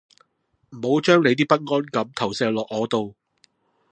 [0.71, 3.13] 唔好將你啲不安感投射落我到